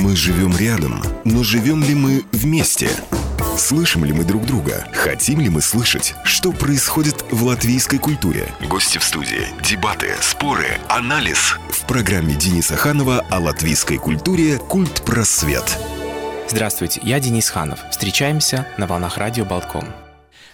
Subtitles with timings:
[0.00, 2.88] Мы живем рядом, но живем ли мы вместе?
[3.56, 4.86] Слышим ли мы друг друга?
[4.92, 8.46] Хотим ли мы слышать, что происходит в латвийской культуре?
[8.68, 11.56] Гости в студии, дебаты, споры, анализ.
[11.70, 15.76] В программе Дениса Ханова о латвийской культуре «Культ просвет».
[16.48, 17.80] Здравствуйте, я Денис Ханов.
[17.90, 19.84] Встречаемся на волнах радио «Балкон».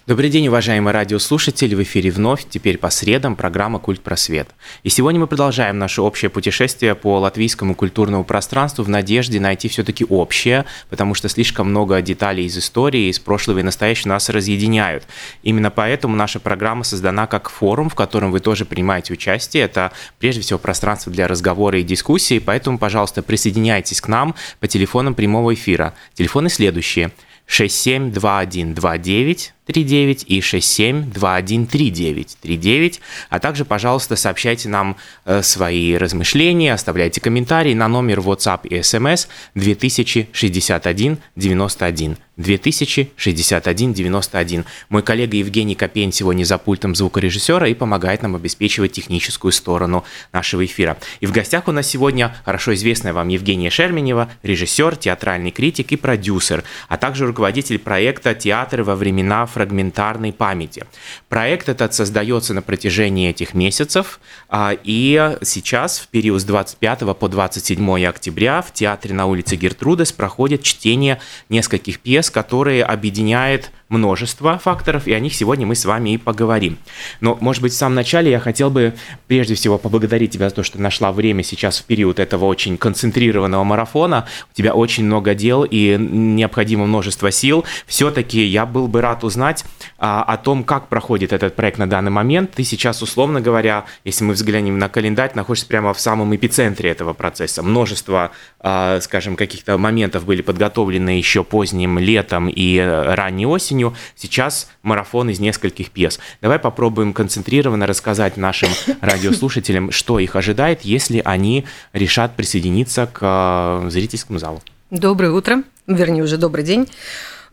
[0.07, 1.75] Добрый день, уважаемые радиослушатели!
[1.75, 4.51] В эфире вновь, теперь по средам, программа «Культ просвет».
[4.83, 10.05] И сегодня мы продолжаем наше общее путешествие по латвийскому культурному пространству в надежде найти все-таки
[10.05, 15.05] общее, потому что слишком много деталей из истории, из прошлого и настоящего нас разъединяют.
[15.43, 19.63] Именно поэтому наша программа создана как форум, в котором вы тоже принимаете участие.
[19.63, 25.15] Это прежде всего пространство для разговора и дискуссии, поэтому, пожалуйста, присоединяйтесь к нам по телефонам
[25.15, 25.95] прямого эфира.
[26.13, 27.11] Телефоны следующие–
[27.47, 37.89] 672129 39 и 67213939, а также, пожалуйста, сообщайте нам э, свои размышления, оставляйте комментарии на
[37.89, 42.17] номер WhatsApp и SMS 2061 91.
[42.37, 44.65] 2061-91.
[44.89, 50.65] Мой коллега Евгений Копейн сегодня за пультом звукорежиссера и помогает нам обеспечивать техническую сторону нашего
[50.65, 50.97] эфира.
[51.21, 55.97] И в гостях у нас сегодня хорошо известная вам Евгения Шерменева, режиссер, театральный критик и
[55.97, 60.85] продюсер, а также руководитель проекта «Театр во времена фрагментарной памяти».
[61.29, 67.29] Проект этот создается на протяжении этих месяцев, а, и сейчас, в период с 25 по
[67.29, 74.59] 27 октября, в театре на улице Гертрудес проходит чтение нескольких пьес процесс, который объединяет множество
[74.59, 76.79] факторов, и о них сегодня мы с вами и поговорим.
[77.21, 78.95] Но, может быть, в самом начале я хотел бы
[79.29, 83.63] прежде всего поблагодарить тебя за то, что нашла время сейчас в период этого очень концентрированного
[83.65, 84.27] марафона.
[84.53, 87.65] У тебя очень много дел и необходимо множество сил.
[87.87, 89.65] Все-таки я был бы рад узнать
[89.99, 92.53] а, о том, как проходит этот проект на данный момент.
[92.53, 97.13] Ты сейчас, условно говоря, если мы взглянем на календарь, находишься прямо в самом эпицентре этого
[97.13, 97.63] процесса.
[97.63, 103.95] Множество, а, скажем, каких-то моментов были подготовлены еще поздним летом и ранней осенью, осенью.
[104.17, 106.19] Сейчас марафон из нескольких пьес.
[106.41, 108.69] Давай попробуем концентрированно рассказать нашим
[109.01, 114.63] радиослушателям, что их ожидает, если они решат присоединиться к э, зрительскому залу.
[114.91, 116.89] Доброе утро, вернее уже добрый день.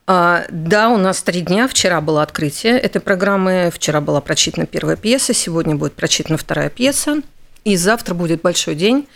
[0.08, 1.68] А, да, у нас три дня.
[1.68, 3.72] Вчера было открытие этой программы.
[3.74, 7.22] Вчера была прочитана первая пьеса, сегодня будет прочитана вторая пьеса.
[7.64, 9.08] И завтра будет большой день.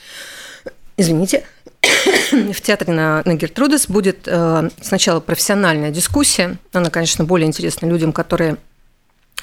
[0.98, 1.44] Извините,
[2.54, 6.58] в театре на, на Гертрудес будет э, сначала профессиональная дискуссия.
[6.74, 8.58] Она, конечно, более интересна людям, которые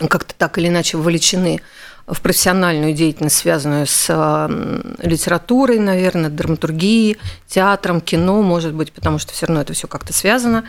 [0.08, 1.60] как-то так или иначе вовлечены
[2.06, 9.32] в профессиональную деятельность, связанную с э, литературой, наверное, драматургией, театром, кино, может быть, потому что
[9.32, 10.64] все равно это все как-то связано.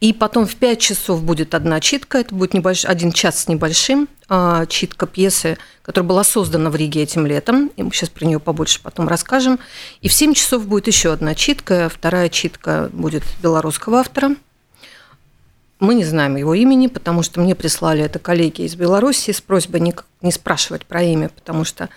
[0.00, 2.84] И потом в 5 часов будет одна читка, это будет небольш...
[2.84, 7.82] один час с небольшим, а, читка пьесы, которая была создана в Риге этим летом, и
[7.82, 9.58] мы сейчас про нее побольше потом расскажем.
[10.02, 14.36] И в 7 часов будет еще одна читка, вторая читка будет белорусского автора.
[15.80, 19.80] Мы не знаем его имени, потому что мне прислали это коллеги из Беларуси с просьбой
[19.80, 21.88] не, не спрашивать про имя, потому что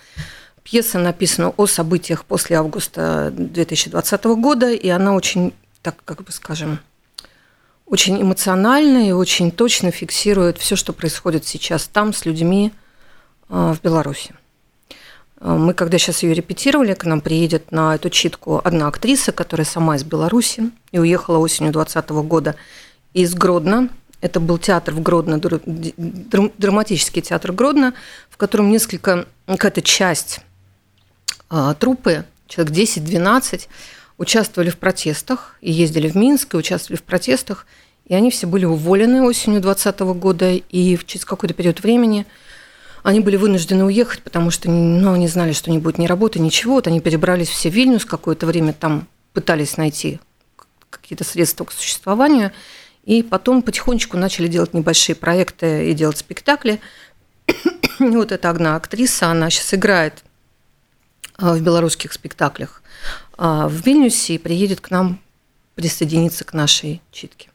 [0.62, 5.52] пьеса написана о событиях после августа 2020 года, и она очень,
[5.82, 6.78] так как бы скажем,
[7.90, 12.72] очень эмоционально и очень точно фиксирует все, что происходит сейчас там с людьми
[13.48, 14.32] э, в Беларуси.
[15.40, 19.64] Э, мы, когда сейчас ее репетировали, к нам приедет на эту читку одна актриса, которая
[19.64, 22.54] сама из Беларуси и уехала осенью 2020 года
[23.12, 23.88] из Гродно.
[24.20, 27.94] Это был театр в Гродно, драматический театр Гродно,
[28.28, 30.42] в котором несколько, какая-то часть
[31.50, 33.66] э, трупы, человек 10-12,
[34.20, 37.66] участвовали в протестах и ездили в Минск и участвовали в протестах.
[38.04, 42.26] И они все были уволены осенью 2020 года, и через какой-то период времени
[43.02, 46.74] они были вынуждены уехать, потому что ну, они знали, что не будет ни работы, ничего.
[46.74, 50.20] Вот они перебрались все в Вильнюс, какое-то время там пытались найти
[50.90, 52.52] какие-то средства к существованию,
[53.04, 56.80] и потом потихонечку начали делать небольшие проекты и делать спектакли.
[57.98, 60.24] Вот эта одна актриса, она сейчас играет
[61.36, 62.80] а, в белорусских спектаклях
[63.36, 65.18] в Вильнюсе и приедет к нам
[65.74, 67.50] присоединиться к нашей читке.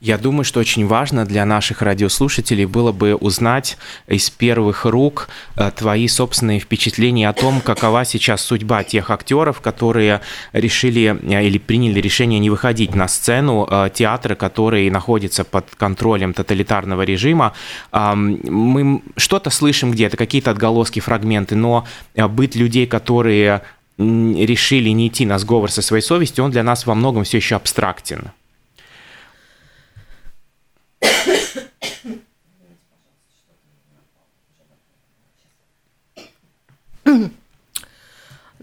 [0.00, 5.70] Я думаю, что очень важно для наших радиослушателей было бы узнать из первых рук э,
[5.74, 10.20] твои собственные впечатления о том, какова сейчас судьба тех актеров, которые
[10.52, 16.34] решили э, или приняли решение не выходить на сцену, э, театры, которые находятся под контролем
[16.34, 17.52] тоталитарного режима.
[17.92, 23.62] Мы что-то слышим где-то, какие-то отголоски, фрагменты, но быт людей, которые
[24.02, 27.56] решили не идти на сговор со своей совестью, он для нас во многом все еще
[27.56, 28.30] абстрактен.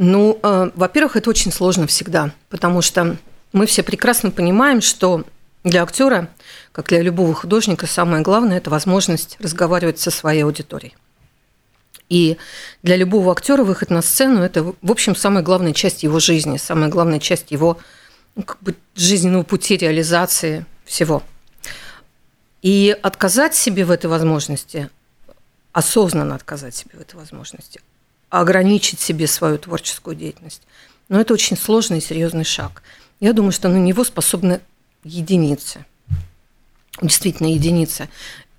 [0.02, 3.18] Ну, э, во-первых, это очень сложно всегда, потому что
[3.52, 5.26] мы все прекрасно понимаем, что
[5.66, 6.30] для актера,
[6.72, 10.96] как для любого художника, самое главное– это возможность разговаривать со своей аудиторией.
[12.10, 12.38] И
[12.82, 16.90] для любого актера выход на сцену– это, в общем, самая главная часть его жизни, самая
[16.90, 17.78] главная часть его
[18.36, 21.24] ну, как бы, жизненного пути реализации всего.
[22.62, 24.90] И отказать себе в этой возможности,
[25.72, 27.80] осознанно отказать себе в этой возможности,
[28.30, 30.64] ограничить себе свою творческую деятельность,
[31.10, 32.84] но ну, это очень сложный и серьезный шаг.
[33.20, 34.62] Я думаю, что на него способны
[35.04, 35.86] единицы.
[37.02, 38.10] Действительно, единицы.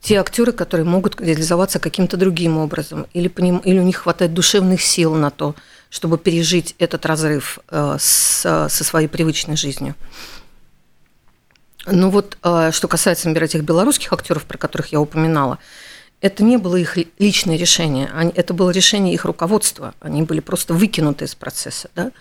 [0.00, 4.32] Те актеры, которые могут реализоваться каким-то другим образом, или, по ним, или у них хватает
[4.32, 5.55] душевных сил на то,
[5.91, 9.94] чтобы пережить этот разрыв э, с, со своей привычной жизнью.
[11.87, 15.58] Ну вот, э, что касается, например, этих белорусских актеров, про которых я упоминала,
[16.20, 19.94] это не было их личное решение, это было решение их руководства.
[20.00, 21.91] Они были просто выкинуты из процесса.
[21.94, 22.12] Да?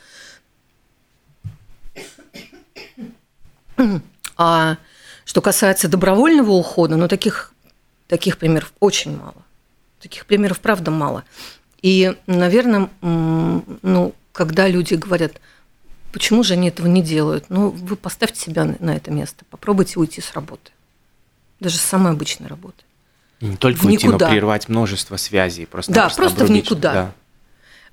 [4.38, 4.78] А
[5.26, 7.54] что касается добровольного ухода, ну, таких,
[8.10, 9.36] таких примеров очень мало.
[10.02, 11.24] Таких примеров, правда, мало.
[11.82, 15.40] И, наверное, ну, когда люди говорят,
[16.12, 20.20] почему же они этого не делают, ну, вы поставьте себя на это место, попробуйте уйти
[20.20, 20.72] с работы.
[21.60, 22.84] Даже с самой обычной работы.
[23.42, 24.28] Не только в уйти, никуда.
[24.28, 25.66] но прервать множество связей.
[25.66, 26.94] Просто да, просто в никуда.
[26.94, 27.12] Да.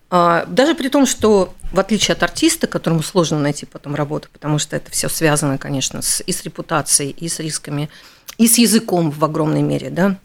[0.08, 4.58] А, даже при том, что в отличие от артиста, которому сложно найти потом работу, потому
[4.58, 7.90] что это все связано, конечно, с, и с репутацией, и с рисками,
[8.38, 10.18] и с языком в огромной мере, да.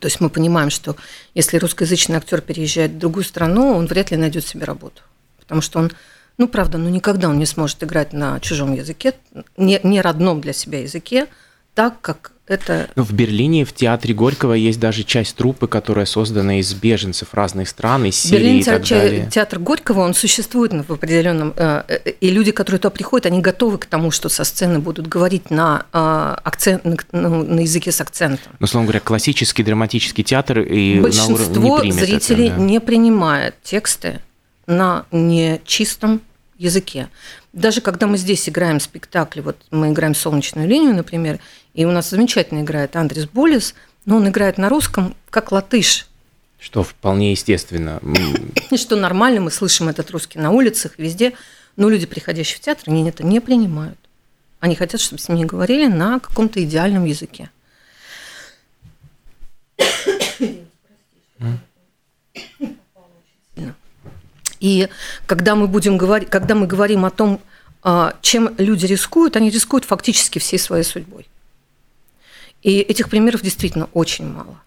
[0.00, 0.96] То есть мы понимаем, что
[1.34, 5.02] если русскоязычный актер переезжает в другую страну, он вряд ли найдет себе работу,
[5.38, 5.92] потому что он,
[6.38, 9.14] ну правда, ну никогда он не сможет играть на чужом языке,
[9.56, 11.28] не, не родном для себя языке,
[11.74, 12.88] так как это...
[12.94, 17.68] Ну, в Берлине, в театре Горького есть даже часть труппы, которая создана из беженцев разных
[17.68, 19.30] стран, из Сирии Берлин, и так театр, далее.
[19.32, 21.52] Театр Горького, он существует в определенном...
[21.56, 25.08] Э, э, и люди, которые туда приходят, они готовы к тому, что со сцены будут
[25.08, 28.52] говорить на, э, акцент, ну, на языке с акцентом.
[28.60, 32.62] Ну, словом говоря, классический драматический театр и Большинство не зрителей это, да.
[32.62, 34.20] не принимает тексты
[34.68, 36.20] на нечистом
[36.58, 37.08] языке.
[37.52, 41.38] Даже когда мы здесь играем спектакли, вот мы играем «Солнечную линию», например,
[41.76, 43.74] и у нас замечательно играет Андрес Болис,
[44.06, 46.06] но он играет на русском как латыш.
[46.58, 48.00] Что вполне естественно.
[48.70, 51.34] И что нормально, мы слышим этот русский на улицах, везде,
[51.76, 53.98] но люди, приходящие в театр, они это не принимают.
[54.58, 57.50] Они хотят, чтобы с ними говорили на каком-то идеальном языке.
[64.60, 64.88] И
[65.26, 67.38] когда мы будем говорить, когда мы говорим о том,
[67.82, 71.26] а, чем люди рискуют, они рискуют фактически всей своей судьбой.
[72.66, 74.60] И этих примеров действительно очень мало.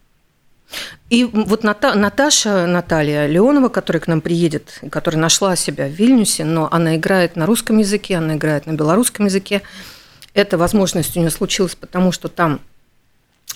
[1.10, 6.46] И вот Ната, Наташа Наталья Леонова, которая к нам приедет, которая нашла себя в Вильнюсе,
[6.46, 9.63] но она играет на русском языке, она играет на белорусском языке.
[10.34, 12.62] Эта возможность у нее случилась, потому что там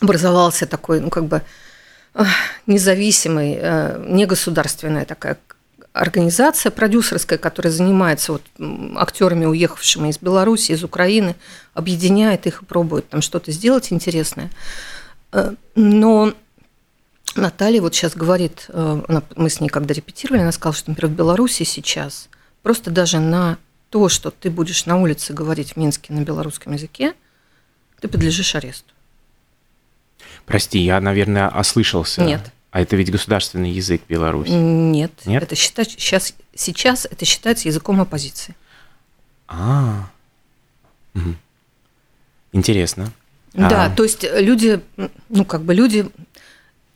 [0.02, 1.42] образовался такой, ну, как бы
[2.68, 5.38] независимый, э, негосударственная такая
[5.94, 8.42] организация продюсерская, которая занимается вот
[8.98, 11.36] актерами, уехавшими из Беларуси, из Украины,
[11.74, 14.50] объединяет их и пробует там что-то сделать интересное.
[15.32, 16.34] Э, но
[17.36, 21.18] Наталья вот сейчас говорит, э, мы с ней когда репетировали, она сказала, что, например, в
[21.18, 22.28] Беларуси сейчас
[22.64, 23.58] просто даже на
[23.92, 27.14] то, что ты будешь на улице говорить в Минске на белорусском языке,
[28.02, 28.92] ты подлежишь аресту.
[30.48, 32.24] Прости, я, наверное, ослышался.
[32.24, 32.52] Нет.
[32.74, 34.50] А это ведь государственный язык Беларуси.
[34.50, 35.44] Нет, Нет?
[35.44, 38.56] Это считать, сейчас, сейчас это считается языком оппозиции.
[39.48, 40.10] А,
[41.14, 41.36] угу.
[42.52, 43.12] интересно.
[43.54, 43.90] Да, а...
[43.92, 44.82] то есть люди,
[45.30, 46.10] ну как бы люди,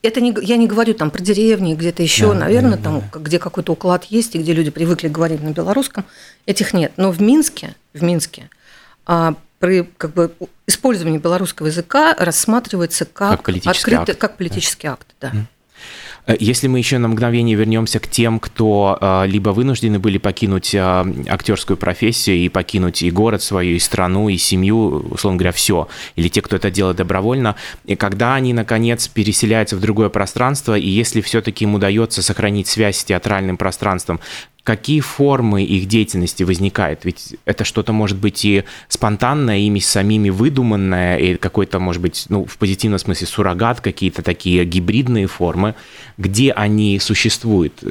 [0.01, 3.19] это не, я не говорю там про деревни, где-то еще, да, наверное, да, там, да.
[3.19, 6.05] где какой-то уклад есть и где люди привыкли говорить на белорусском,
[6.47, 6.91] этих нет.
[6.97, 8.49] Но в Минске, в Минске
[9.05, 10.33] а, при как бы,
[10.65, 14.21] использовании белорусского языка рассматривается как, как политический открытый, акт.
[14.21, 15.29] как политический акт, да.
[15.29, 15.43] Mm.
[16.27, 20.75] Э, если мы еще на мгновение вернемся к тем, кто э, либо вынуждены были покинуть
[20.75, 25.87] э, актерскую профессию и покинуть и город свою, и страну, и семью, условно говоря, все,
[26.15, 27.55] или те, кто это делает добровольно,
[27.85, 32.97] и когда они, наконец, переселяются в другое пространство, и если все-таки им удается сохранить связь
[32.97, 34.19] с театральным пространством,
[34.67, 37.05] какие формы их деятельности возникают?
[37.05, 42.43] Ведь это что-то может быть и спонтанное, ими самими выдуманное, и какой-то, может быть, ну,
[42.43, 45.73] в позитивном смысле суррогат, какие-то такие гибридные формы.
[46.17, 47.81] Где они существуют?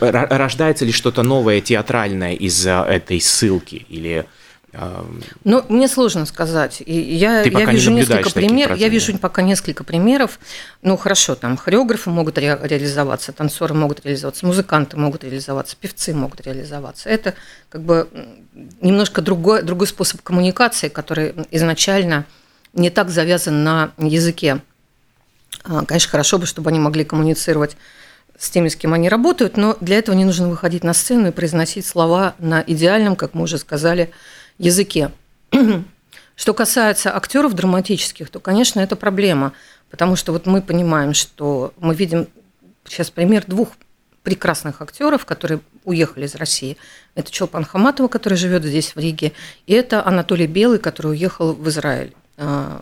[0.00, 3.86] Рождается ли что-то новое театральное из этой ссылки?
[3.88, 4.26] Или
[5.44, 6.82] Ну, мне сложно сказать.
[6.84, 8.78] И я, Ты я вижу несколько примеров.
[8.78, 10.38] Я вижу пока несколько примеров.
[10.82, 16.40] Ну, хорошо, там хореографы могут ре- реализоваться, танцоры могут реализоваться, музыканты могут реализоваться, певцы могут
[16.40, 17.08] реализоваться.
[17.08, 17.34] Это
[17.68, 18.08] как бы
[18.80, 22.24] немножко другой, другой способ коммуникации, который изначально
[22.72, 24.60] не так завязан на языке.
[25.64, 27.76] А, конечно, хорошо бы, чтобы они могли коммуницировать
[28.38, 31.32] с теми, с кем они работают, но для этого не нужно выходить на сцену и
[31.32, 34.10] произносить слова на идеальном, как мы уже сказали,
[34.58, 35.10] языке.
[36.36, 39.52] Что касается актеров драматических, то, конечно, это проблема,
[39.90, 42.26] потому что вот мы понимаем, что мы видим
[42.84, 43.70] сейчас пример двух
[44.24, 46.76] прекрасных актеров, которые уехали из России.
[47.14, 49.32] Это Чолпан Хаматова, который живет здесь, в Риге,
[49.66, 52.80] и это Анатолий Белый, который уехал в Израиль а,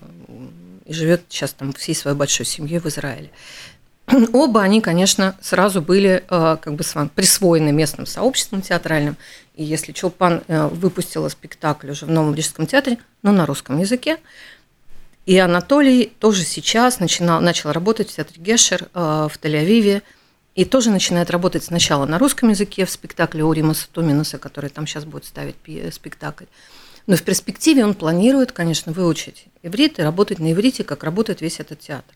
[0.86, 3.30] и живет сейчас там всей своей большой семьей в Израиле.
[4.32, 9.16] Оба они, конечно, сразу были э, как бы присвоены местным сообществом театральным.
[9.54, 14.18] И если Чулпан э, выпустила спектакль уже в Новом Рижском театре, но на русском языке,
[15.24, 20.02] и Анатолий тоже сейчас начинал, начал работать в театре Гешер э, в Тель-Авиве,
[20.54, 24.86] и тоже начинает работать сначала на русском языке в спектакле у Рима Сатуминуса, который там
[24.86, 25.56] сейчас будет ставить
[25.94, 26.44] спектакль.
[27.06, 31.60] Но в перспективе он планирует, конечно, выучить иврит и работать на иврите, как работает весь
[31.60, 32.14] этот театр.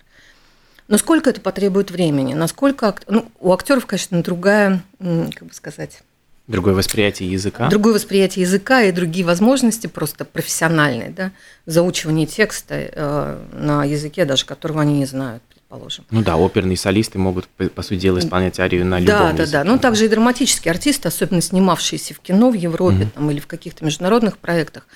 [0.88, 2.34] Но сколько это потребует времени?
[2.34, 6.02] Насколько ну, у актеров, конечно, другая, как бы сказать,
[6.46, 7.68] Другое восприятие языка.
[7.68, 11.32] Другое восприятие языка и другие возможности просто профессиональные, да,
[11.66, 16.04] заучивание текста э, на языке, даже которого они не знают, предположим.
[16.12, 19.38] Ну да, оперные солисты могут, по сути дела, исполнять арию на любом да, языке.
[19.38, 19.70] Да, да, да.
[19.70, 23.10] Ну также и драматические артисты, особенно снимавшиеся в кино в Европе mm-hmm.
[23.10, 24.86] там, или в каких-то международных проектах,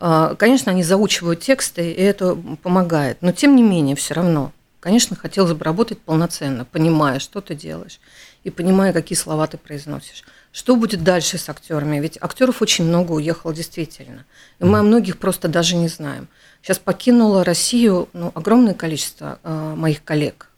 [0.00, 3.18] э, конечно, они заучивают тексты, и это помогает.
[3.20, 7.98] Но тем не менее, все равно Конечно, хотелось бы работать полноценно, понимая, что ты делаешь,
[8.44, 10.22] и понимая, какие слова ты произносишь.
[10.52, 11.98] Что будет дальше с актерами?
[11.98, 14.24] Ведь актеров очень много уехало действительно.
[14.58, 16.28] И мы о многих просто даже не знаем.
[16.62, 20.50] Сейчас покинуло Россию ну, огромное количество э, моих коллег.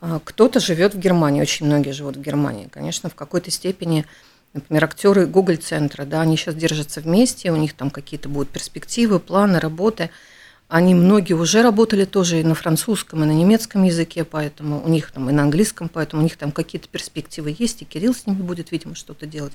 [0.00, 2.68] Э, кто-то живет в Германии, очень многие живут в Германии.
[2.72, 4.06] Конечно, в какой-то степени,
[4.54, 9.58] например, актеры Google-центра, да, они сейчас держатся вместе, у них там какие-то будут перспективы, планы,
[9.58, 10.10] работы–
[10.70, 15.10] они многие уже работали тоже и на французском, и на немецком языке, поэтому у них
[15.10, 18.40] там и на английском, поэтому у них там какие-то перспективы есть, и Кирилл с ними
[18.40, 19.52] будет, видимо, что-то делать.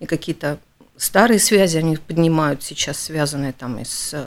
[0.00, 0.58] И какие-то
[0.96, 4.24] старые связи они поднимают сейчас, связанные там и с э,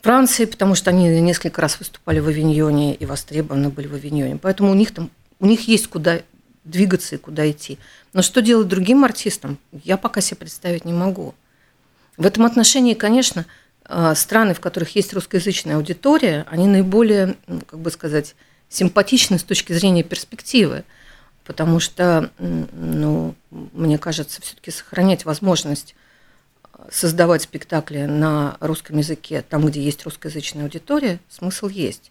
[0.00, 4.38] Францией, потому что они несколько раз выступали в Авиньоне и востребованы были в Авиньоне.
[4.40, 6.22] Поэтому у них там, у них есть куда
[6.64, 7.78] двигаться и куда идти.
[8.14, 11.34] Но что делать другим артистам, я пока себе представить не могу.
[12.16, 13.44] В этом отношении, конечно,
[14.14, 18.34] страны, в которых есть русскоязычная аудитория, они наиболее, ну, как бы сказать,
[18.68, 20.84] симпатичны с точки зрения перспективы,
[21.44, 25.94] потому что, ну, мне кажется, все-таки сохранять возможность
[26.72, 32.10] а, создавать спектакли на русском языке, там, где есть русскоязычная аудитория, смысл есть.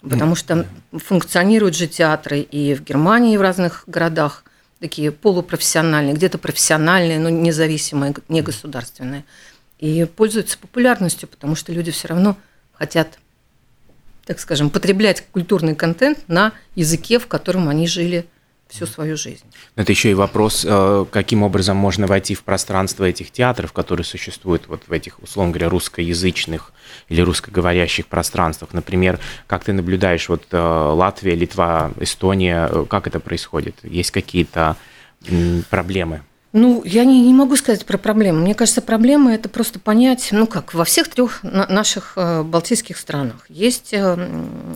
[0.00, 4.44] Потому что функционируют же театры и в Германии, и в разных городах,
[4.78, 9.24] такие полупрофессиональные, где-то профессиональные, но независимые, не государственные
[9.78, 12.36] и пользуются популярностью, потому что люди все равно
[12.72, 13.18] хотят,
[14.24, 18.26] так скажем, потреблять культурный контент на языке, в котором они жили
[18.68, 19.44] всю свою жизнь.
[19.76, 24.66] Это еще и вопрос, э, каким образом можно войти в пространство этих театров, которые существуют
[24.66, 26.72] вот в этих, условно говоря, русскоязычных
[27.08, 28.72] или русскоговорящих пространствах.
[28.72, 33.76] Например, как ты наблюдаешь, вот э, Латвия, Литва, Эстония, э, как это происходит?
[33.84, 34.76] Есть какие-то
[35.70, 36.22] проблемы?
[36.58, 38.40] Ну, я не, не могу сказать про проблемы.
[38.40, 43.44] Мне кажется, проблема это просто понять, ну как, во всех трех наших э, балтийских странах
[43.50, 44.16] есть э,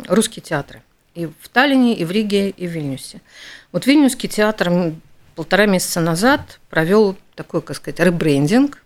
[0.06, 0.82] русские театры.
[1.14, 3.22] И в Таллине, и в Риге, и в Вильнюсе.
[3.72, 4.92] Вот Вильнюсский театр
[5.34, 8.76] полтора месяца назад провел такой, как сказать, ребрендинг,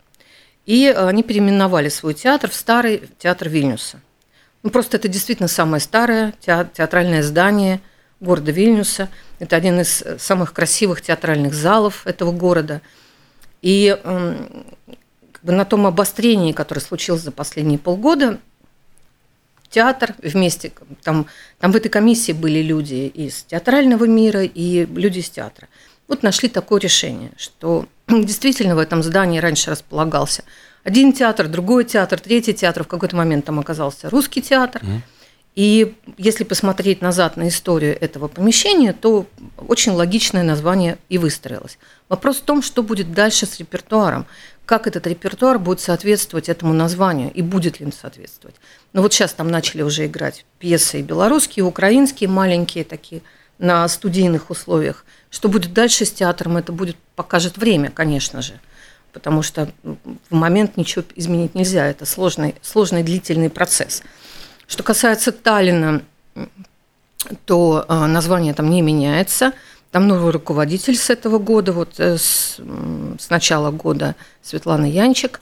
[0.64, 3.98] и они переименовали свой театр в старый театр Вильнюса.
[4.62, 7.80] Ну, просто это действительно самое старое театральное здание–
[8.24, 9.08] города Вильнюса.
[9.38, 12.80] Это один из э, самых красивых театральных залов этого города.
[13.62, 18.38] И как бы на том обострении, которое случилось за последние полгода,
[19.70, 21.26] театр вместе, там,
[21.58, 25.68] там в этой комиссии были люди из театрального мира и люди из театра.
[26.08, 30.44] Вот нашли такое решение, что действительно в этом здании раньше располагался
[30.84, 34.82] один театр, другой театр, третий театр, в какой-то момент там оказался русский театр.
[34.82, 35.00] Mm-hmm.
[35.54, 39.26] И если посмотреть назад на историю этого помещения, то
[39.68, 41.78] очень логичное название и выстроилось.
[42.08, 44.26] Вопрос в том, что будет дальше с репертуаром,
[44.66, 48.56] как этот репертуар будет соответствовать этому названию и будет ли он соответствовать.
[48.92, 53.22] Ну вот сейчас там начали уже играть пьесы и белорусские, и украинские, маленькие такие,
[53.58, 55.04] на студийных условиях.
[55.30, 58.58] Что будет дальше с театром, это будет покажет время, конечно же.
[59.12, 61.86] Потому что в момент ничего изменить нельзя.
[61.86, 64.02] Это сложный, сложный длительный процесс.
[64.66, 66.02] Что касается Таллина,
[67.46, 69.52] то а, название там не меняется.
[69.90, 72.58] Там новый руководитель с этого года, вот э, с,
[73.18, 75.40] с начала года Светлана Янчик,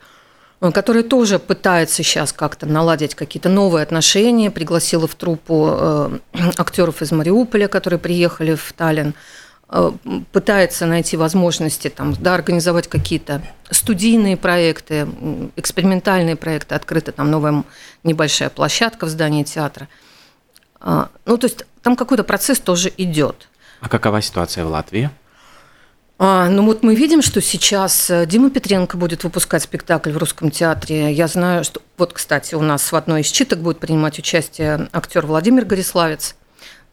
[0.60, 6.18] которая тоже пытается сейчас как-то наладить какие-то новые отношения, пригласила в труппу э,
[6.58, 9.12] актеров из Мариуполя, которые приехали в Таллин, э,
[10.32, 15.08] пытается найти возможности там, да, организовать какие-то студийные проекты,
[15.56, 17.64] экспериментальные проекты, открыта там новая
[18.04, 19.88] небольшая площадка в здании театра.
[20.78, 23.48] А, ну, то есть там какой-то процесс тоже идет.
[23.80, 25.10] А какова ситуация в Латвии?
[26.18, 30.50] А, ну вот мы видим, что сейчас э, Дима Петренко будет выпускать спектакль в Русском
[30.50, 31.12] театре.
[31.12, 35.26] Я знаю, что вот, кстати, у нас в одной из читок будет принимать участие актер
[35.26, 36.36] Владимир Гориславец,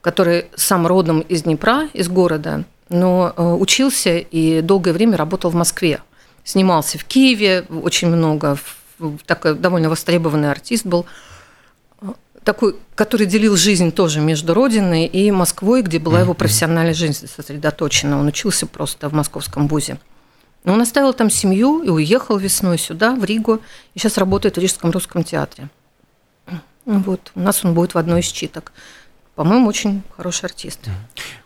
[0.02, 5.56] который сам родом из Днепра, из города, но э, учился и долгое время работал в
[5.56, 6.02] Москве.
[6.44, 8.58] Снимался в Киеве очень много,
[9.26, 11.06] такой довольно востребованный артист был
[12.44, 18.20] такой, который делил жизнь тоже между Родиной и Москвой, где была его профессиональная жизнь сосредоточена.
[18.20, 20.00] Он учился просто в московском вузе.
[20.64, 23.62] Но он оставил там семью и уехал весной сюда, в Ригу,
[23.94, 25.70] и сейчас работает в Рижском русском театре.
[26.86, 28.72] Вот, у нас он будет в одной из читок.
[29.40, 30.90] По-моему, очень хороший артист.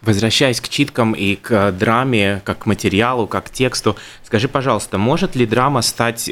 [0.02, 5.36] Возвращаясь к читкам и к драме, как к материалу, как к тексту, скажи, пожалуйста, может
[5.36, 6.28] ли драма стать,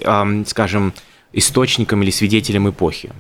[0.47, 0.91] скажем,
[1.33, 3.11] источником или свидетелем эпохи?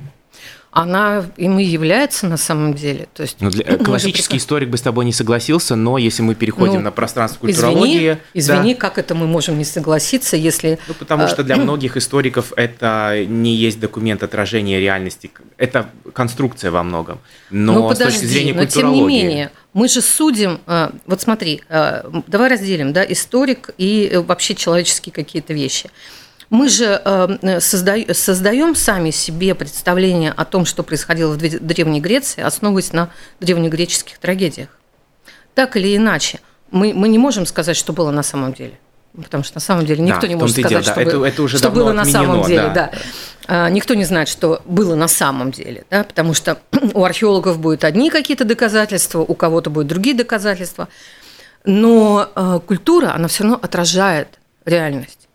[0.71, 3.07] Она им и является на самом деле.
[3.13, 6.75] То есть, ну, для, классический историк бы с тобой не согласился, но если мы переходим
[6.75, 7.97] ну, на пространство культурологии...
[7.97, 8.79] Извини, извини да.
[8.79, 10.79] как это мы можем не согласиться, если...
[10.87, 16.83] Ну, потому что для многих историков это не есть документ отражения реальности, это конструкция во
[16.83, 17.19] многом.
[17.49, 21.21] Но ну, подожди, с точки зрения но тем не менее, мы же судим, э, вот
[21.21, 25.89] смотри, э, давай разделим, да, историк и э, вообще человеческие какие-то вещи.
[26.51, 32.91] Мы же э, создаем сами себе представление о том, что происходило в Древней Греции, основываясь
[32.91, 34.67] на древнегреческих трагедиях.
[35.55, 38.77] Так или иначе, мы, мы не можем сказать, что было на самом деле.
[39.15, 41.01] Потому что на самом деле никто да, не может сказать, дело, что, да.
[41.01, 42.69] это, это уже что было на самом деле.
[42.75, 42.91] Да.
[42.91, 42.91] Да.
[43.47, 46.57] А, никто не знает, что было на самом деле, да, потому что
[46.93, 50.89] у археологов будут одни какие-то доказательства, у кого-то будут другие доказательства.
[51.63, 55.29] Но э, культура, она все равно отражает реальность.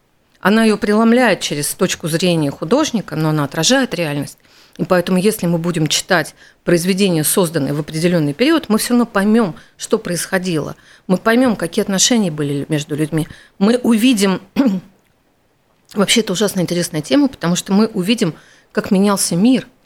[0.47, 4.39] Она ее преломляет через точку зрения художника, но она отражает реальность.
[4.79, 9.57] И поэтому, если мы будем читать произведения, созданные в определенный период, мы все равно поймем,
[9.77, 10.77] что происходило.
[11.09, 13.27] Мы поймем, какие отношения были между людьми.
[13.59, 14.41] Мы увидим...
[15.95, 18.37] Вообще, это ужасно интересная тема, потому что мы увидим,
[18.71, 19.67] как менялся мир–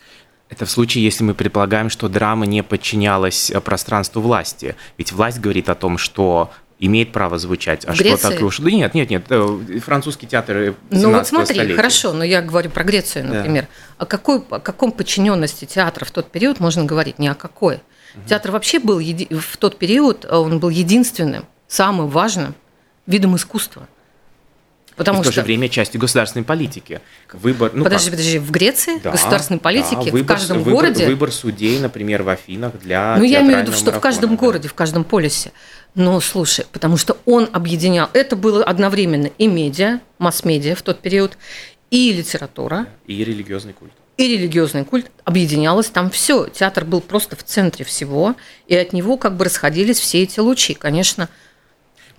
[0.51, 4.75] это в случае, если мы предполагаем, что драма не подчинялась пространству власти.
[4.99, 7.85] Ведь власть говорит о том, что имеет право звучать.
[7.87, 8.17] А Греции?
[8.17, 8.59] что так уж?
[8.59, 9.25] Да нет, нет, нет.
[9.29, 11.77] Э, французский театр Ну вот смотри, столетия.
[11.77, 13.65] хорошо, но я говорю про Грецию, например.
[13.99, 14.05] Да.
[14.05, 17.19] О, какой, о каком подчиненности театра в тот период можно говорить?
[17.19, 17.75] Ни о какой.
[18.15, 18.29] Угу.
[18.29, 19.29] Театр вообще был еди...
[19.31, 22.55] в тот период, э, он был единственным, самым важным
[23.07, 23.87] видом искусства.
[25.01, 27.01] Потому и в то же время частью государственной политики.
[27.33, 28.19] Выбор, ну подожди, как?
[28.19, 32.23] подожди, в Греции да, государственной политики да, выбор, в каждом выбор, городе выбор судей, например,
[32.23, 33.17] в Афинах для.
[33.17, 34.37] Ну я имею в виду, что в каждом да.
[34.37, 35.53] городе, в каждом полисе.
[35.95, 41.39] Ну, слушай, потому что он объединял, это было одновременно и медиа, масс-медиа в тот период,
[41.91, 42.87] и литература.
[43.07, 43.93] И религиозный культ.
[44.19, 45.11] И религиозный культ.
[45.25, 46.47] Объединялось там все.
[46.47, 48.35] Театр был просто в центре всего,
[48.67, 50.75] и от него как бы расходились все эти лучи.
[50.75, 51.31] Конечно,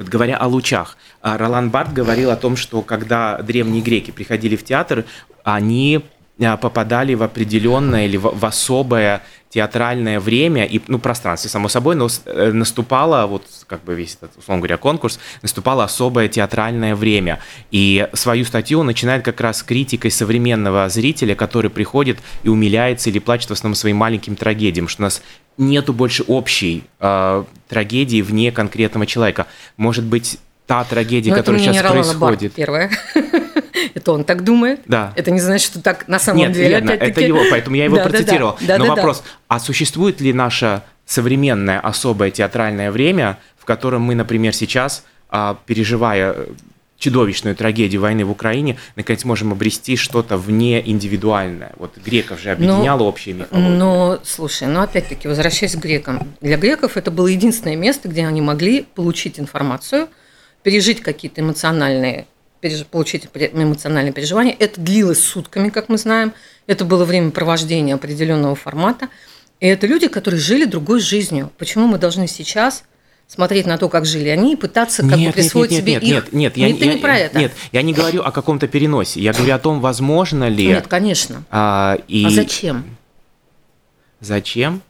[0.01, 4.55] вот говоря о лучах, а, Ролан Барт говорил о том, что когда древние греки приходили
[4.55, 5.05] в театр,
[5.43, 6.03] они
[6.39, 12.07] а, попадали в определенное или в, особое театральное время и ну, пространство, само собой, но
[12.25, 17.39] э, наступало, вот как бы весь этот, условно говоря, конкурс, наступало особое театральное время.
[17.69, 23.19] И свою статью он начинает как раз критикой современного зрителя, который приходит и умиляется или
[23.19, 25.21] плачет в основном своим маленьким трагедиям, что у нас
[25.57, 29.47] нету больше общей э, трагедии вне конкретного человека.
[29.75, 32.53] Может быть, та трагедия, Но которая сейчас происходит.
[32.53, 32.89] Первое.
[33.93, 34.81] Это он так думает.
[34.85, 35.13] Да.
[35.15, 36.81] Это не значит, что так на самом Нет, деле.
[36.81, 38.57] Нет, это его, поэтому я его да, процитировал.
[38.61, 44.15] Да, да, Но вопрос, а существует ли наше современное особое театральное время, в котором мы,
[44.15, 46.35] например, сейчас, а, переживая
[47.01, 51.73] чудовищную трагедию войны в Украине, наконец можем обрести что-то вне индивидуальное.
[51.77, 53.69] Вот греков же объединяло но, общая мифология.
[53.69, 56.27] Но, слушай, ну опять-таки, возвращаясь к грекам.
[56.41, 60.09] Для греков это было единственное место, где они могли получить информацию,
[60.61, 62.27] пережить какие-то эмоциональные
[62.89, 64.55] получить эмоциональные переживания.
[64.57, 66.33] Это длилось сутками, как мы знаем.
[66.67, 69.09] Это было время провождения определенного формата.
[69.59, 71.51] И это люди, которые жили другой жизнью.
[71.57, 72.83] Почему мы должны сейчас
[73.27, 75.93] смотреть на то, как жили они, и пытаться как нет, бы присвоить нет, нет, себе
[75.93, 76.33] нет, их.
[76.33, 77.39] Нет, нет, я, это я, не про это.
[77.39, 79.21] Нет, я не говорю о каком-то переносе.
[79.21, 80.67] Я говорю о том, возможно ли.
[80.67, 81.43] Нет, конечно.
[81.49, 82.25] А, и...
[82.25, 82.83] а зачем?
[84.19, 84.81] Зачем?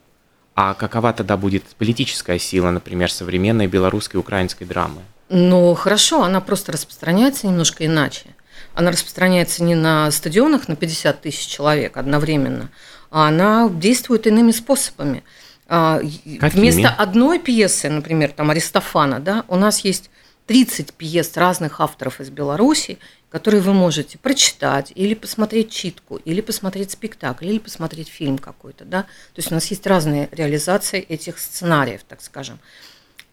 [0.54, 5.02] А какова тогда будет политическая сила, например, современной белорусской и украинской драмы?
[5.34, 8.26] Ну, хорошо, она просто распространяется немножко иначе.
[8.74, 12.68] Она распространяется не на стадионах на 50 тысяч человек одновременно,
[13.10, 15.24] а она действует иными способами.
[15.68, 16.00] А,
[16.38, 16.60] Какими?
[16.60, 20.10] Вместо одной пьесы, например, там Аристофана, да, у нас есть
[20.48, 22.98] 30 пьес разных авторов из Беларуси,
[23.30, 28.84] которые вы можете прочитать, или посмотреть читку, или посмотреть спектакль, или посмотреть фильм какой-то.
[28.84, 29.02] Да?
[29.02, 32.58] То есть у нас есть разные реализации этих сценариев, так скажем.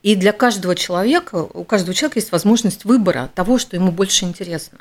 [0.01, 4.79] И для каждого человека, у каждого человека есть возможность выбора того, что ему больше интересно.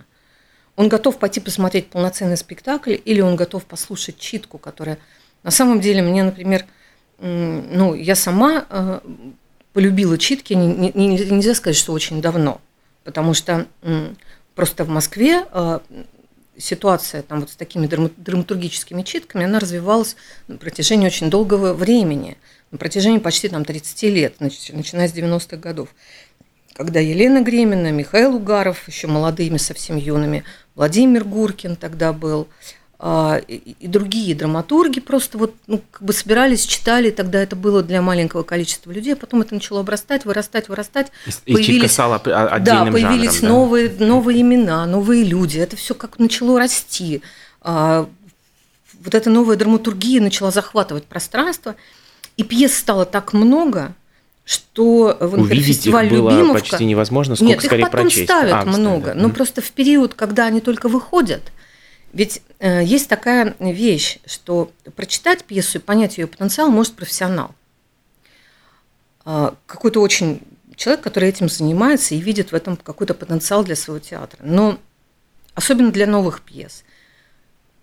[0.76, 4.98] Он готов пойти посмотреть полноценный спектакль, или он готов послушать читку, которая...
[5.42, 6.66] На самом деле, мне, например,
[7.18, 9.00] ну, я сама э,
[9.72, 12.60] полюбила читки, нельзя сказать, что очень давно,
[13.04, 13.66] потому что
[14.54, 15.80] просто в Москве э,
[16.56, 20.16] ситуация там вот с такими драматургическими читками, она развивалась
[20.48, 22.36] на протяжении очень долгого времени,
[22.70, 25.88] на протяжении почти там 30 лет, начиная с 90-х годов
[26.78, 30.44] когда Елена Гремина, Михаил Угаров, еще молодыми совсем юными,
[30.76, 32.46] Владимир Гуркин тогда был,
[33.00, 38.00] а, и другие драматурги просто вот ну, как бы собирались, читали, тогда это было для
[38.00, 41.08] маленького количества людей, а потом это начало обрастать, вырастать, вырастать.
[41.46, 44.04] И появились, стала да, появились жанром, новые, да?
[44.04, 47.22] новые имена, новые люди, это все как начало расти.
[47.60, 48.08] А,
[49.04, 51.74] вот эта новая драматургия начала захватывать пространство,
[52.38, 53.94] и пьес стало так много,
[54.44, 56.60] что в фестиваль было Любимовка...
[56.60, 58.24] почти невозможно, сколько Нет, скорее их потом прочесть.
[58.24, 59.22] ставят а, много, ставят.
[59.22, 61.42] но просто в период, когда они только выходят,
[62.12, 67.54] ведь э, есть такая вещь, что прочитать пьесу и понять ее потенциал может профессионал.
[69.26, 70.40] Э, какой-то очень
[70.76, 74.38] человек, который этим занимается и видит в этом какой-то потенциал для своего театра.
[74.42, 74.78] Но
[75.54, 76.84] особенно для новых пьес.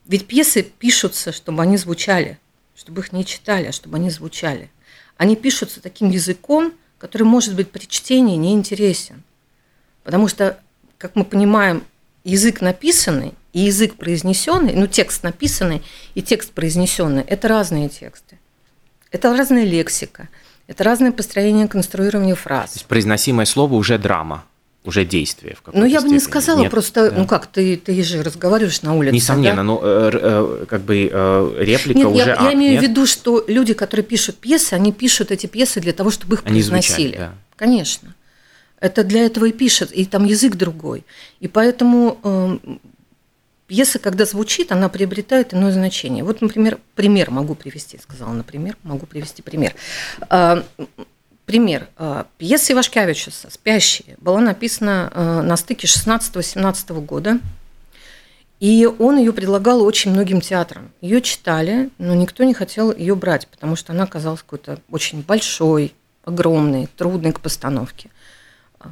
[0.06, 2.40] Ведь пьесы пишутся, чтобы они звучали,
[2.76, 4.70] чтобы их не читали, а чтобы они звучали
[5.18, 9.24] они пишутся таким языком, который может быть при чтении неинтересен.
[10.04, 10.60] Потому что,
[10.98, 11.84] как мы понимаем,
[12.24, 15.84] язык написанный и язык произнесенный, ну текст написанный
[16.14, 18.40] и текст произнесенный– это разные тексты.
[19.12, 20.28] Это разная лексика,
[20.68, 22.72] это разное построение конструирования фраз.
[22.72, 24.46] То есть произносимое слово уже драма
[24.88, 25.56] уже действие.
[25.56, 27.18] В ну, я бы не сказала, Нет, просто, да.
[27.18, 29.16] ну как, ты, ты же разговариваешь на улице.
[29.16, 29.64] Несомненно, да?
[29.64, 32.82] но э, э, как бы э, реплика Нет, уже я, акт, я имею нет?
[32.82, 36.42] в виду, что люди, которые пишут пьесы, они пишут эти пьесы для того, чтобы их
[36.46, 37.08] они произносили.
[37.08, 37.34] Звучали, да.
[37.56, 38.16] Конечно.
[38.80, 41.06] Это для этого и пишет, и там язык другой.
[41.40, 42.58] И поэтому э,
[43.68, 46.24] пьеса, когда звучит, она приобретает иное значение.
[46.24, 49.74] Вот, например, пример могу привести, сказала, например, могу привести пример.
[50.30, 50.62] Э,
[51.46, 51.88] Пример.
[51.98, 57.40] Э, пьеса Ивашкевичуса «Спящие» была написана э, на стыке 16-17 года,
[58.60, 60.92] и он ее предлагал очень многим театрам.
[61.02, 65.94] Ее читали, но никто не хотел ее брать, потому что она казалась какой-то очень большой,
[66.24, 68.10] огромной, трудной к постановке
[68.80, 68.88] э,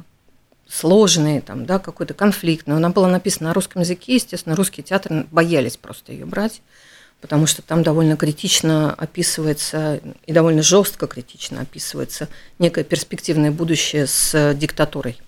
[0.68, 2.76] сложной, там, да, какой-то конфликтной.
[2.76, 6.62] Она была написана на русском языке, естественно, русские театры боялись просто ее брать
[7.24, 14.52] потому что там довольно критично описывается и довольно жестко критично описывается некое перспективное будущее с
[14.52, 15.18] диктатурой.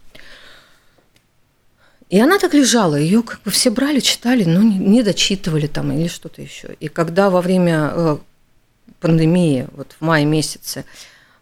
[2.10, 6.06] И она так лежала, ее как бы все брали, читали, но не дочитывали там или
[6.06, 6.76] что-то еще.
[6.80, 8.18] И когда во время э,
[9.00, 10.84] пандемии, вот в мае месяце,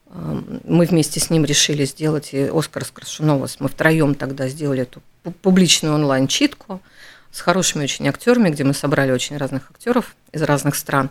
[0.06, 5.02] э, мы вместе с ним решили сделать, и Оскар Скрашуновас, мы втроем тогда сделали эту
[5.42, 6.80] публичную онлайн-читку–
[7.34, 11.10] с хорошими очень актерами, где мы собрали очень разных актеров из разных стран,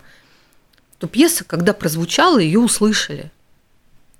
[0.98, 3.30] то пьеса, когда прозвучала, ее услышали.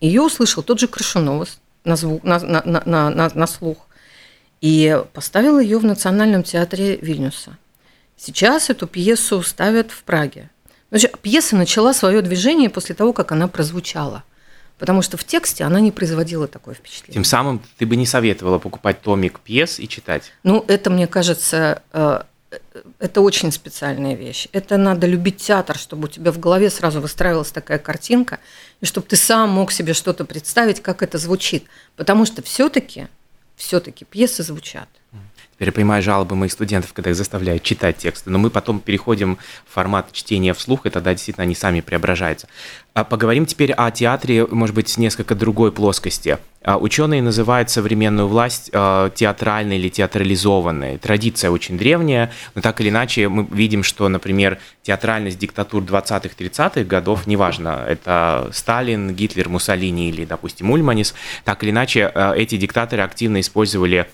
[0.01, 3.87] Ее услышал тот же Крашуновос на, звук, на, на, на, на, на слух
[4.61, 7.57] и поставил ее в Национальном театре Вильнюса.
[8.19, 10.51] Сейчас эту пьесу ставят в Праге.
[10.91, 14.25] Значит, пьеса начала свое движение после того, как она прозвучала–
[14.79, 17.15] потому что в тексте она не производила такое впечатление.
[17.15, 20.33] Тем самым ты бы не советовала покупать томик пьес и читать?
[20.43, 22.23] Ну, это, мне кажется, э,
[22.99, 24.49] это очень специальная вещь.
[24.53, 28.39] Это надо любить театр, чтобы у тебя в голове сразу выстраивалась такая картинка,
[28.81, 31.65] и чтобы ты сам мог себе что-то представить, как это звучит.
[31.97, 33.09] Потому что все-таки
[33.57, 34.89] все-таки пьесы звучат.
[35.55, 39.39] Теперь я понимаю жалобы моих студентов, когда их заставляют читать тексты, но мы потом переходим
[39.69, 42.49] в формат чтения вслух, и тогда действительно они сами преображаются.
[42.93, 46.39] А поговорим теперь о театре, может быть, с несколько другой плоскости.
[46.65, 50.99] А ученые называют современную власть а, театральной или театрализованной.
[50.99, 57.27] Традиция очень древняя, но так или иначе мы видим, что, например, театральность диктатур 20-30-х годов,
[57.27, 61.15] неважно, это Сталин, Гитлер, Муссолини или, допустим, Ульманис,
[61.45, 64.09] так или иначе эти диктаторы активно использовали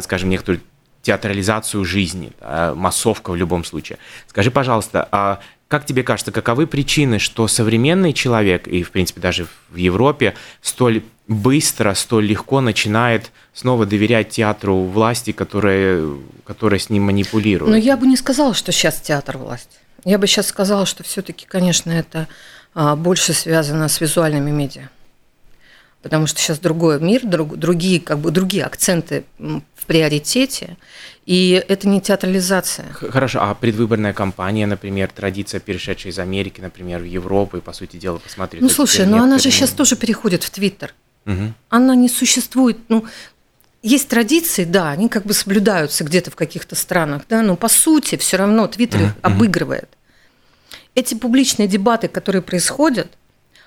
[0.00, 0.60] скажем, некоторую
[1.02, 3.98] театрализацию жизни, да, массовка в любом случае.
[4.28, 9.46] Скажи, пожалуйста, а как тебе кажется, каковы причины, что современный человек, и, в принципе, даже
[9.70, 16.04] в Европе, столь быстро, столь легко начинает снова доверять театру власти, которая,
[16.44, 17.70] которая с ним манипулирует?
[17.70, 19.78] Но я бы не сказала, что сейчас театр власть.
[20.04, 22.26] Я бы сейчас сказала, что все-таки, конечно, это
[22.74, 24.88] а, больше связано с визуальными медиа
[26.02, 30.76] потому что сейчас другой мир, друг, другие, как бы, другие акценты в приоритете,
[31.26, 32.86] и это не театрализация.
[32.92, 37.96] Хорошо, а предвыборная кампания, например, традиция, перешедшая из Америки, например, в Европу, и, по сути
[37.96, 38.62] дела, посмотреть...
[38.62, 40.94] Ну, слушай, но она же сейчас тоже переходит в Твиттер.
[41.26, 41.52] Угу.
[41.68, 43.04] Она не существует, ну,
[43.82, 48.16] есть традиции, да, они как бы соблюдаются где-то в каких-то странах, да, но по сути
[48.16, 49.14] все равно Твиттер uh-huh.
[49.22, 49.88] обыгрывает.
[50.94, 53.08] Эти публичные дебаты, которые происходят,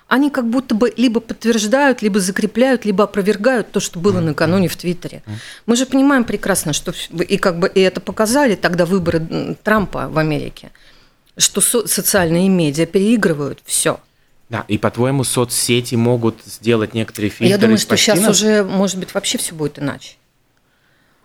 [0.07, 4.75] они как будто бы либо подтверждают, либо закрепляют, либо опровергают то, что было накануне в
[4.75, 5.23] Твиттере.
[5.65, 10.17] Мы же понимаем прекрасно, что и как бы и это показали тогда выборы Трампа в
[10.17, 10.71] Америке,
[11.37, 13.99] что со- социальные медиа переигрывают все.
[14.49, 17.47] Да, и по-твоему соцсети могут сделать некоторые фильтры?
[17.47, 20.17] Я думаю, что сейчас уже, может быть, вообще все будет иначе.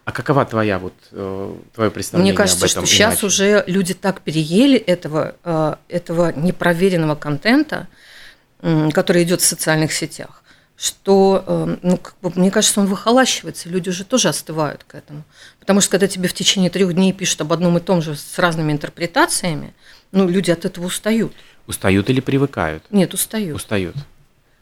[0.07, 3.93] А какова твоя вот э, твое представление Мне кажется, об этом что сейчас уже люди
[3.93, 7.89] так переели этого э, этого непроверенного контента,
[8.61, 10.43] который идет в социальных сетях,
[10.77, 15.25] что, эм, ну, как бы, мне кажется, он выхолащивается, люди уже тоже остывают к этому.
[15.59, 18.39] Потому что когда тебе в течение трех дней пишут об одном и том же с
[18.39, 19.75] разными интерпретациями,
[20.13, 21.33] ну, люди от этого устают.
[21.67, 22.85] Устают или привыкают?
[22.91, 23.57] Нет, устают.
[23.57, 23.97] Устают.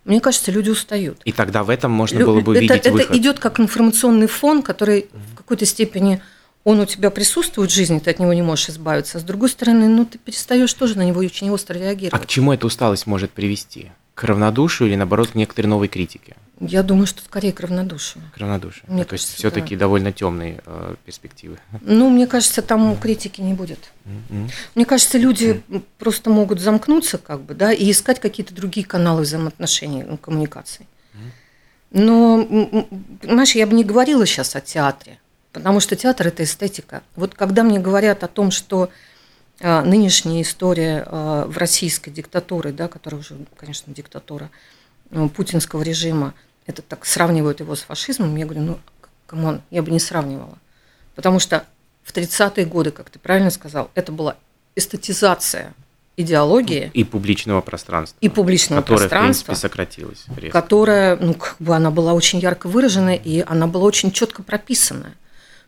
[0.05, 1.21] Мне кажется, люди устают.
[1.25, 3.11] И тогда в этом можно было бы это, выход.
[3.11, 6.23] Это идет как информационный фон, который в какой-то степени
[6.67, 9.19] он у тебя присутствует в жизни, ты от него не можешь избавиться.
[9.19, 12.13] А с другой стороны, ну ты перестаешь тоже на него очень остро реагировать.
[12.13, 13.93] А к чему эта усталость может привести?
[14.15, 16.35] К равнодушию или наоборот к некоторой новой критике?
[16.59, 18.25] Я думаю, что скорее к равнодушию.
[18.35, 18.83] К равнодушию.
[18.89, 19.81] Мне То кажется, есть все-таки да.
[19.81, 21.59] довольно темные э, перспективы.
[21.83, 23.93] Ну, мне кажется, там критики не будет.
[24.05, 24.51] Mm-hmm.
[24.75, 25.85] Мне кажется, люди mm-hmm.
[25.99, 30.89] просто могут замкнуться, как бы, да, и искать какие-то другие каналы взаимоотношений, ну, коммуникации.
[31.15, 32.01] Mm-hmm.
[32.03, 32.45] Но,
[33.21, 35.21] понимаешь, я бы не говорила сейчас о театре.
[35.57, 37.03] Потому что театр– это эстетика.
[37.15, 38.91] Вот когда мне говорят о том, что
[39.63, 44.51] а, нынешняя история а, в российской диктатуре, да, которая уже, конечно, диктатура
[45.09, 46.35] ну, путинского режима,
[46.67, 48.79] это так сравнивают его с фашизмом, я говорю, ну,
[49.27, 50.59] come on, я бы не сравнивала.
[51.15, 51.65] Потому что
[52.05, 54.37] в 30-е годы, как ты правильно сказал, это была
[54.75, 55.73] эстетизация
[56.19, 56.91] идеологии.
[56.93, 58.19] И публичного пространства.
[58.21, 59.43] И публичного которое, пространства.
[59.43, 60.25] в принципе, сократилось.
[60.37, 60.61] Резко.
[60.61, 65.15] Которая, ну, как бы она была очень ярко выражена, и она была очень четко прописана.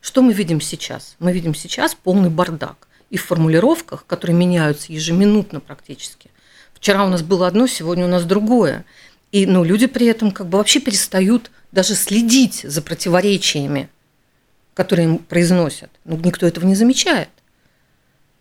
[0.01, 1.17] Что мы видим сейчас?
[1.19, 6.31] Мы видим сейчас полный бардак и в формулировках, которые меняются ежеминутно практически.
[6.75, 8.85] Вчера у нас было одно, сегодня у нас другое.
[9.33, 13.89] И ну, люди при этом как бы вообще перестают даже следить за противоречиями,
[14.75, 15.91] которые им произносят.
[16.05, 17.29] Ну, никто этого не замечает.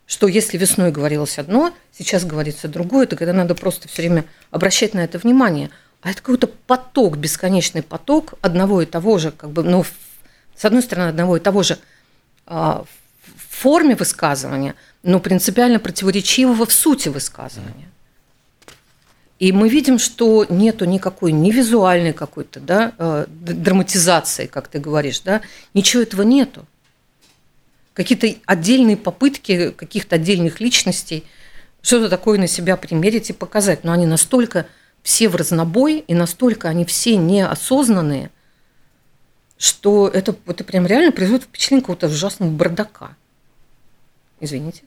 [0.05, 4.93] Что если весной говорилось одно, сейчас говорится другое, то когда надо просто все время обращать
[4.93, 5.69] на это внимание.
[6.01, 9.83] А это какой-то поток, бесконечный поток одного и того же, как бы, но
[10.57, 11.77] с одной стороны, одного и того же
[12.45, 12.83] а,
[13.23, 17.89] в форме высказывания, но принципиально противоречивого в сути высказывания.
[19.39, 25.19] И мы видим, что нету никакой ни визуальной какой-то да, а, драматизации, как ты говоришь,
[25.19, 25.41] да,
[25.75, 26.65] ничего этого нету.
[27.93, 31.23] Какие-то отдельные попытки каких-то отдельных личностей
[31.81, 34.65] что-то такое на себя примерить и показать, но они настолько
[35.03, 38.31] все в разнобой, и настолько они все неосознанные,
[39.57, 43.15] что это, это прям реально производит впечатление какого-то ужасного бардака.
[44.39, 44.83] Извините.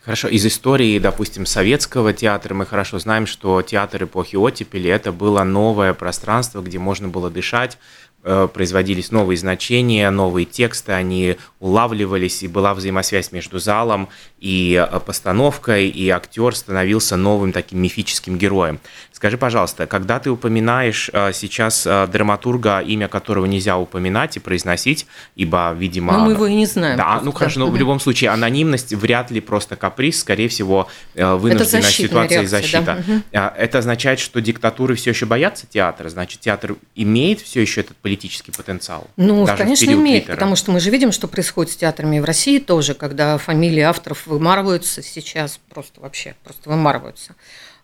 [0.00, 0.28] Хорошо.
[0.28, 5.92] Из истории, допустим, советского театра мы хорошо знаем, что театр эпохи оттепели– это было новое
[5.92, 7.78] пространство, где можно было дышать,
[8.22, 14.08] производились новые значения, новые тексты, они улавливались, и была взаимосвязь между залом
[14.38, 18.80] и э, постановкой, и актер становился новым таким мифическим героем.
[19.12, 25.06] Скажи, пожалуйста, когда ты упоминаешь э, сейчас драматурга, имя которого нельзя упоминать и произносить,
[25.36, 26.12] ибо, видимо...
[26.12, 26.96] Но мы его и не знаем.
[26.96, 31.34] Да, ну хорошо, но в любом случае анонимность вряд ли просто каприз, скорее всего, э,
[31.34, 33.04] вынужденная ситуация и защита.
[33.32, 33.54] Да?
[33.56, 38.11] Это означает, что диктатуры все еще боятся театра, значит, театр имеет все еще этот политический
[38.52, 39.08] потенциал?
[39.16, 40.36] Ну, конечно, имеет, Твиттера.
[40.36, 44.26] потому что мы же видим, что происходит с театрами в России тоже, когда фамилии авторов
[44.26, 47.34] вымарываются сейчас, просто вообще, просто вымарываются.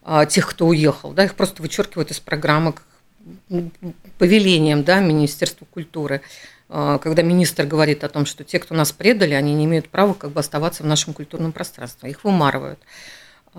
[0.03, 2.75] А, тех, кто уехал, да, их просто вычеркивают из программы
[4.19, 6.23] повелением, да, Министерства культуры.
[6.69, 10.15] А, когда министр говорит о том, что те, кто нас предали, они не имеют права
[10.15, 12.79] как бы оставаться в нашем культурном пространстве, их вымарывают.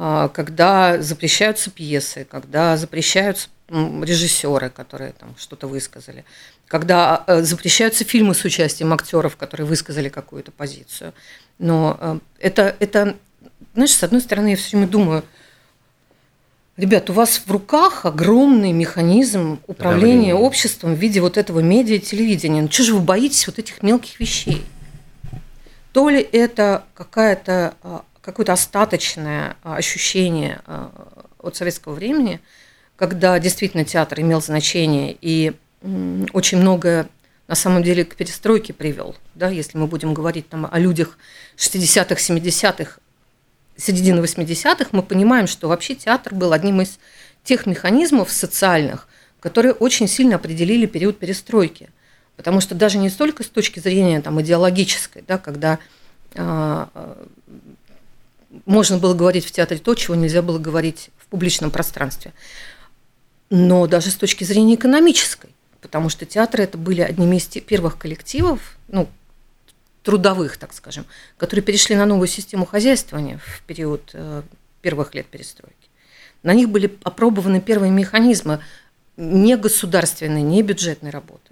[0.02, 6.24] А, когда запрещаются пьесы, когда запрещаются режиссеры, которые там что-то высказали,
[6.68, 11.14] когда э, запрещаются фильмы с участием актеров, которые высказали какую-то позицию.
[11.58, 13.18] Но э, это, это,
[13.74, 15.26] знаешь, с одной стороны, я все время думаю–
[16.80, 22.62] Ребят, у вас в руках огромный механизм управления обществом в виде вот этого медиа-телевидения.
[22.62, 24.64] Ну что же вы боитесь вот этих мелких вещей?
[25.92, 30.92] То ли это какая-то, а, какое-то остаточное а, ощущение а,
[31.40, 32.42] от советского времени,
[32.96, 35.54] когда действительно театр имел значение и
[36.34, 37.08] очень многое
[37.48, 39.16] на самом деле к перестройке привел.
[39.34, 41.18] Да, если мы будем говорить там, о людях
[41.58, 43.00] 60-х, 70-х,
[43.76, 47.00] середины 80-х, мы понимаем, что вообще театр был одним из
[47.44, 49.08] тех механизмов социальных,
[49.40, 51.90] которые очень сильно определили период перестройки.
[52.36, 55.80] Потому что даже не столько с точки зрения там, идеологической, да, когда
[56.36, 56.86] э,
[58.66, 62.34] можно было говорить в театре то, чего нельзя было говорить в публичном пространстве,
[63.50, 65.50] но даже с точки зрения экономической.
[65.82, 69.08] Потому что театры это были одними из первых коллективов, ну,
[70.04, 71.06] трудовых, так скажем,
[71.38, 74.44] которые перешли на новую систему хозяйствования в период э,
[74.82, 75.76] первых лет перестройки.
[76.44, 78.60] На них были опробованы первые механизмы
[79.18, 81.52] не государственной, не бюджетной работы.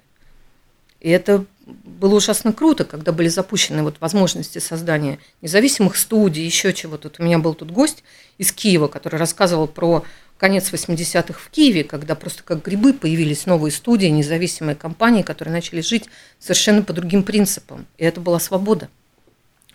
[1.00, 7.10] И это было ужасно круто, когда были запущены вот возможности создания независимых студий, еще чего-то.
[7.10, 8.04] Вот у меня был тут гость
[8.38, 10.04] из Киева, который рассказывал про
[10.38, 15.82] конец 80-х в Киеве, когда просто как грибы появились новые студии, независимые компании, которые начали
[15.82, 16.06] жить
[16.40, 17.86] совершенно по другим принципам.
[17.98, 18.90] И это была свобода.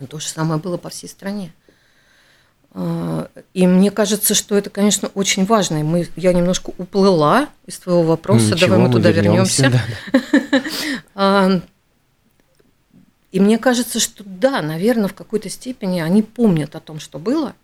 [0.09, 1.52] То же самое было по всей стране.
[2.74, 5.78] А, и мне кажется, что это, конечно, очень важно.
[5.78, 8.55] И мы, я немножко уплыла из твоего вопроса.
[8.55, 9.72] Ничего, Давай мы, мы туда вернемся.
[11.14, 11.62] Да.
[13.33, 17.55] И мне кажется, что да, наверное, в какой-то степени они помнят о том, что было,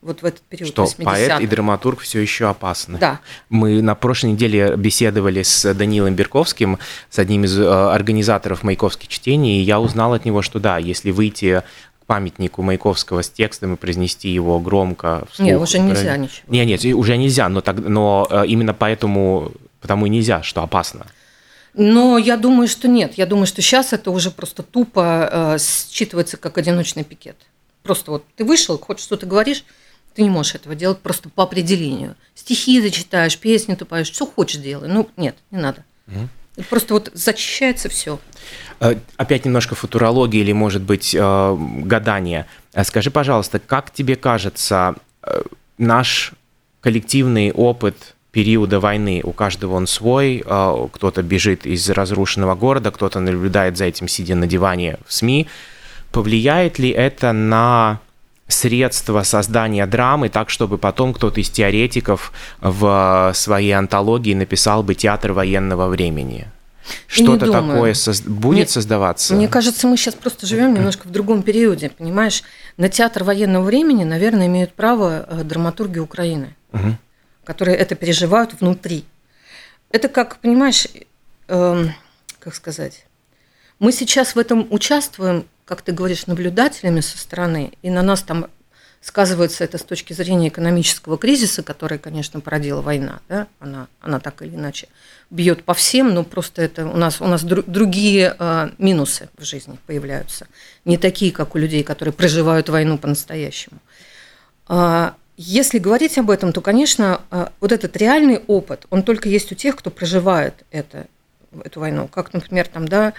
[0.00, 2.98] вот в этот период Что поэт и драматург все еще опасны.
[2.98, 3.20] Да.
[3.50, 6.78] Мы на прошлой неделе беседовали с Данилом Берковским,
[7.10, 11.10] с одним из э, организаторов Маяковских чтений, и я узнал от него, что да, если
[11.10, 11.62] выйти
[12.00, 15.48] к памятнику Маяковского с текстом и произнести его громко вслух...
[15.48, 16.46] Нет, уже нельзя ничего.
[16.46, 21.06] Нет, нет, уже нельзя, но, так, но э, именно поэтому потому и нельзя, что опасно.
[21.74, 23.14] Но я думаю, что нет.
[23.14, 27.36] Я думаю, что сейчас это уже просто тупо э, считывается как одиночный пикет.
[27.82, 29.64] Просто вот ты вышел, хоть что-то говоришь,
[30.14, 32.16] ты не можешь этого делать просто по определению.
[32.34, 34.88] Стихи зачитаешь, песни ты поешь, что хочешь делай.
[34.88, 35.84] Ну, нет, не надо.
[36.08, 36.64] Угу.
[36.70, 38.18] Просто вот зачищается все.
[38.80, 42.46] Э, опять немножко футурологии или, может быть, э, гадания.
[42.72, 44.96] Э, скажи, пожалуйста, как тебе кажется,
[45.76, 46.32] наш
[46.80, 53.76] коллективный опыт периода войны, у каждого он свой, кто-то бежит из разрушенного города, кто-то наблюдает
[53.76, 55.48] за этим, сидя на диване в СМИ,
[56.12, 58.00] повлияет ли это на
[58.48, 65.32] средства создания драмы так, чтобы потом кто-то из теоретиков в своей антологии написал бы театр
[65.32, 66.48] военного времени?
[67.06, 68.22] Что-то такое соз...
[68.22, 69.34] будет мне, создаваться?
[69.34, 72.42] Мне кажется, мы сейчас просто живем немножко в другом периоде, понимаешь?
[72.76, 76.96] На театр военного времени, наверное, имеют право э, драматурги Украины, угу.
[77.48, 79.04] Которые это переживают внутри.
[79.90, 80.86] Это как, понимаешь,
[81.48, 81.84] э,
[82.38, 83.06] как сказать,
[83.78, 88.46] мы сейчас в этом участвуем как ты говоришь, наблюдателями со стороны, и на нас там
[89.02, 93.46] сказывается это с точки зрения экономического кризиса, который, конечно, породила война, да?
[93.60, 94.88] она, она так или иначе
[95.28, 99.78] бьет по всем, но просто это у нас, у нас другие э, минусы в жизни
[99.86, 100.46] появляются,
[100.86, 103.78] не такие, как у людей, которые проживают войну по-настоящему.
[104.70, 109.52] Э, если говорить об этом, то, конечно, э, вот этот реальный опыт, он только есть
[109.52, 111.06] у тех, кто проживает это,
[111.64, 113.14] эту войну, как, например, там, да,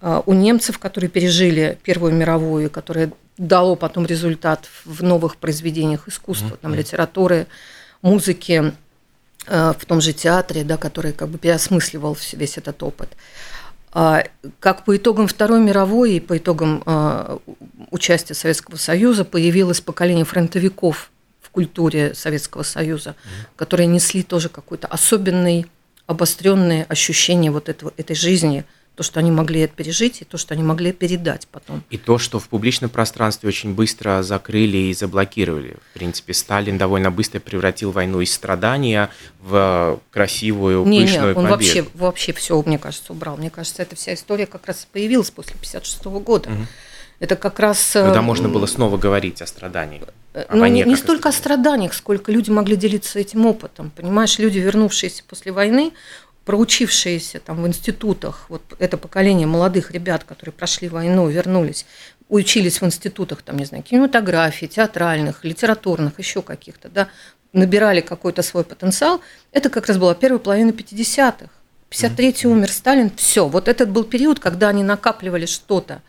[0.00, 6.56] а, у немцев, которые пережили Первую мировую, которое дало потом результат в новых произведениях искусства,
[6.56, 7.46] там, литературы,
[8.00, 8.72] музыки,
[9.46, 13.10] а, в том же театре, да, который как бы переосмысливал весь этот опыт.
[13.92, 14.24] А,
[14.60, 16.82] как по итогам Второй мировой и по итогам
[17.90, 21.10] участия Советского Союза появилось поколение фронтовиков
[21.50, 23.16] в культуре Советского Союза,
[23.56, 25.66] которые несли тоже какое-то особенное,
[26.06, 28.64] обостренное ощущение вот этого, этой жизни–
[29.00, 31.82] то, что они могли это пережить, и то, что они могли передать потом.
[31.88, 35.78] И то, что в публичном пространстве очень быстро закрыли и заблокировали.
[35.90, 39.08] В принципе, Сталин довольно быстро превратил войну из страдания
[39.40, 41.50] в красивую, не, пышную не, он победу.
[41.50, 43.38] вообще, вообще все, мне кажется, убрал.
[43.38, 46.50] Мне кажется, эта вся история как раз появилась после 56 года.
[46.50, 46.66] Угу.
[47.20, 47.92] Это как раз...
[47.94, 50.02] Когда э, можно было снова говорить о страдании.
[50.32, 53.90] Э, о ну, не, не столько о страданиях, сколько люди могли делиться этим опытом.
[53.90, 55.92] Понимаешь, люди, вернувшиеся после войны,
[56.44, 61.86] проучившиеся там в институтах, вот это поколение молодых ребят, которые прошли войну, вернулись,
[62.28, 67.08] учились в институтах, там, не знаю, кинематографии, театральных, литературных, еще каких-то, да,
[67.52, 69.20] набирали какой-то свой потенциал,
[69.52, 71.50] это как раз была первая половина 50-х.
[71.90, 73.48] 53-й умер Сталин, все.
[73.48, 76.02] Вот этот был период, когда они накапливали что-то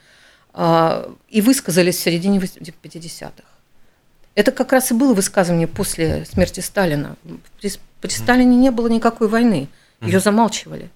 [0.54, 3.51] а, и высказались в середине 50-х.
[4.36, 7.16] Это как раз и было высказывание после смерти Сталина.
[7.60, 9.68] При, при Сталине не было никакой войны.
[10.02, 10.90] Ее замалчивали.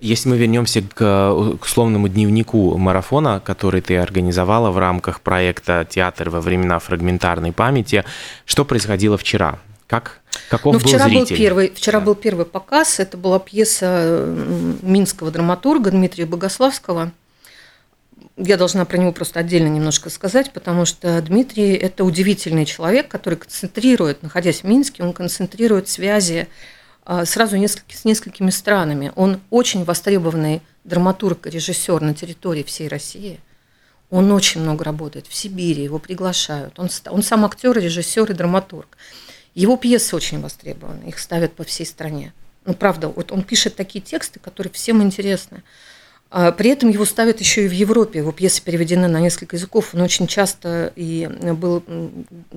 [0.00, 6.40] Если мы вернемся к, условному дневнику марафона, который ты организовала в рамках проекта «Театр во
[6.40, 8.04] времена фрагментарной памяти»,
[8.46, 9.58] что происходило вчера?
[9.88, 10.20] Как,
[10.50, 11.34] каков ну, вчера был зритель?
[11.34, 12.06] Был первый, вчера да.
[12.06, 13.00] был первый показ.
[13.00, 14.24] Это была пьеса
[14.82, 17.10] минского драматурга Дмитрия Богославского.
[18.38, 23.34] Я должна про него просто отдельно немножко сказать, потому что Дмитрий– это удивительный человек, который
[23.34, 26.46] концентрирует, находясь в Минске, он концентрирует связи
[27.04, 29.12] а, сразу несколько, с несколькими странами.
[29.16, 33.40] Он очень востребованный драматург режиссер на территории всей России.
[34.08, 36.78] Он очень много работает в Сибири, его приглашают.
[36.78, 38.96] Он, он сам актер, режиссер и драматург.
[39.54, 42.32] Его пьесы очень востребованы, их ставят по всей стране.
[42.64, 45.62] Ну, правда, вот он пишет такие тексты, которые всем интересны.
[46.30, 48.18] А при этом его ставят еще и в Европе.
[48.18, 49.94] Его пьесы переведены на несколько языков.
[49.94, 51.80] Он очень часто и был,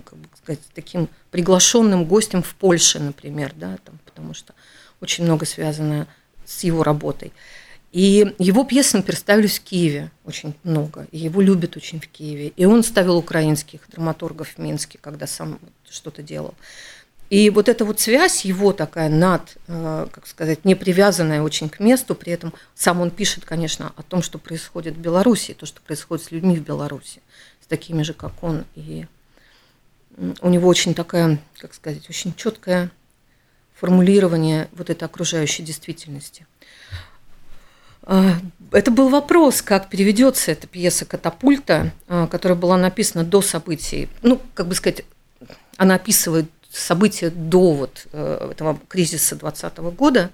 [0.03, 4.53] как бы сказать, таким приглашенным гостем в Польше, например, да, там, потому что
[4.99, 6.07] очень много связано
[6.45, 7.31] с его работой.
[7.93, 12.47] И его пьесы, например, ставились в Киеве очень много, и его любят очень в Киеве.
[12.55, 15.59] И он ставил украинских драматургов в Минске, когда сам
[15.89, 16.55] что-то делал.
[17.31, 21.79] И вот эта вот связь его такая над, э, как сказать, не привязанная очень к
[21.79, 25.79] месту, при этом сам он пишет, конечно, о том, что происходит в Беларуси, то, что
[25.79, 27.21] происходит с людьми в Беларуси,
[27.63, 28.65] с такими же, как он.
[28.75, 29.07] И
[30.41, 32.91] у него очень такая, как сказать, очень четкое
[33.75, 36.45] формулирование вот этой окружающей действительности.
[38.03, 38.33] А,
[38.73, 44.09] это был вопрос, как переведется эта пьеса «Катапульта», а, которая была написана до событий.
[44.21, 45.05] Ну, как бы сказать,
[45.77, 50.31] она описывает события до вот э, этого кризиса 2020 года,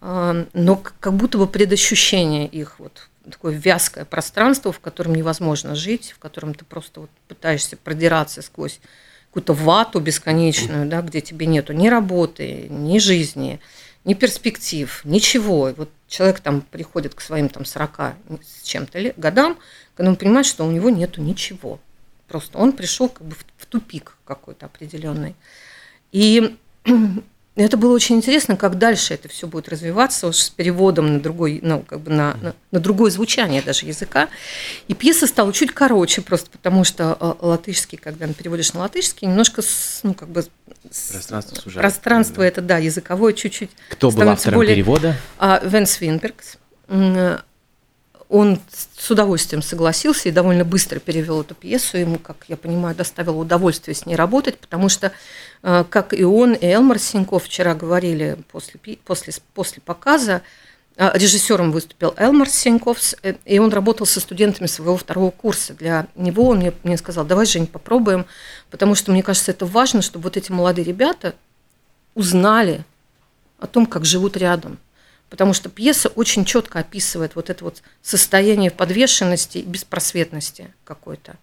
[0.00, 6.12] а, но как будто бы предощущение их, вот такое вязкое пространство, в котором невозможно жить,
[6.12, 8.80] в котором ты просто вот пытаешься продираться сквозь
[9.26, 13.60] какую-то вату бесконечную, да, где тебе нету ни работы, ни жизни,
[14.04, 15.68] ни перспектив, ничего.
[15.68, 18.00] И вот человек там приходит к своим там 40
[18.44, 19.56] с чем-то годам,
[19.96, 21.78] когда он понимает, что у него нету ничего.
[22.32, 25.34] Просто он пришел как бы в тупик какой-то определенный.
[26.12, 26.56] И
[27.56, 31.60] это было очень интересно, как дальше это все будет развиваться уж с переводом на другой,
[31.62, 34.30] ну, как бы на, на, на другое звучание даже языка.
[34.88, 39.60] И пьеса стала чуть короче, просто потому что э, латышский, когда переводишь на латышский, немножко,
[40.02, 40.46] ну, как бы...
[41.10, 41.80] Пространство сужается.
[41.80, 42.46] Пространство да.
[42.46, 43.72] это, да, языковое чуть-чуть.
[43.90, 44.74] Кто был автором более...
[44.74, 45.16] перевода?
[45.36, 46.56] А, Венс Винбергс
[48.32, 48.58] он
[48.96, 51.98] с удовольствием согласился и довольно быстро перевел эту пьесу.
[51.98, 55.12] Ему, как я понимаю, доставило удовольствие с ней работать, потому что,
[55.62, 60.40] э, как и он, и Элмар Синьков вчера говорили после, после, после показа,
[60.96, 65.74] э, режиссером выступил Элмар Синьков, э, и он работал со студентами своего второго курса.
[65.74, 68.24] Для него он мне, мне сказал, давай, Жень, попробуем,
[68.70, 71.34] потому что, мне кажется, это важно, чтобы вот эти молодые ребята
[72.14, 72.82] узнали
[73.58, 74.78] о том, как живут рядом–
[75.32, 81.36] потому что пьеса очень четко описывает вот это вот состояние подвешенности и беспросветности какой-то,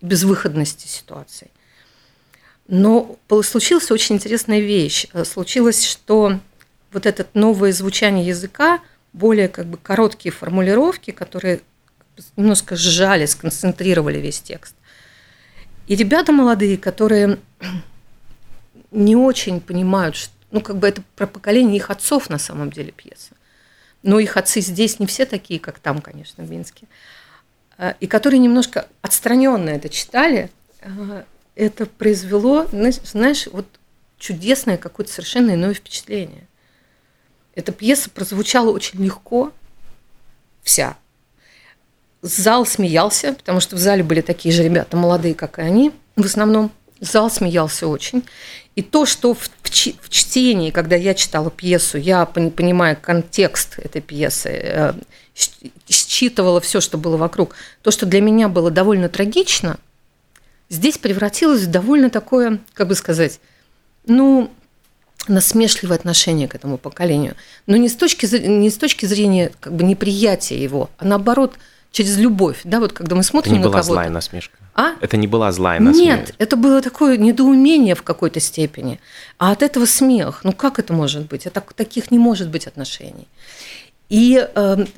[0.00, 1.50] безвыходности ситуации.
[2.68, 5.08] Но случилась очень интересная вещь.
[5.24, 6.38] Случилось, что
[6.92, 8.78] вот это новое звучание языка,
[9.12, 11.62] более как бы короткие формулировки, которые
[12.36, 14.76] немножко сжали, сконцентрировали весь текст.
[15.88, 17.40] И ребята молодые, которые
[18.92, 22.92] не очень понимают, что ну, как бы это про поколение их отцов на самом деле
[22.92, 23.32] пьеса.
[24.02, 26.86] Но их отцы здесь не все такие, как там, конечно, в Минске.
[27.78, 30.50] А, и которые немножко отстраненно это читали,
[30.82, 31.24] а,
[31.54, 33.66] это произвело, знаешь, вот
[34.18, 36.46] чудесное какое-то совершенно иное впечатление.
[37.54, 39.52] Эта пьеса прозвучала очень легко,
[40.62, 40.96] вся.
[42.22, 46.24] Зал смеялся, потому что в зале были такие же ребята, молодые, как и они, в
[46.24, 46.70] основном.
[47.00, 48.22] Зал смеялся очень.
[48.74, 54.48] И то, что в, в, чтении, когда я читала пьесу, я, понимая контекст этой пьесы,
[54.48, 54.92] э,
[55.88, 59.78] считывала все, что было вокруг, то, что для меня было довольно трагично,
[60.70, 63.40] здесь превратилось в довольно такое, как бы сказать,
[64.06, 64.50] ну,
[65.28, 67.36] насмешливое отношение к этому поколению.
[67.66, 71.54] Но не с точки, не с точки зрения как бы неприятия его, а наоборот–
[71.92, 73.92] через любовь, да, вот когда мы смотрим это не на была кого-то.
[73.92, 74.56] злая насмешка.
[74.74, 74.94] А?
[75.00, 76.16] Это не была злая насмешка.
[76.16, 78.98] Нет, это было такое недоумение в какой-то степени.
[79.38, 80.40] А от этого смех.
[80.42, 81.46] Ну как это может быть?
[81.46, 83.28] Это, таких не может быть отношений.
[84.08, 84.88] И э, эм,